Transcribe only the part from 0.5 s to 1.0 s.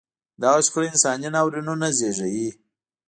شخړې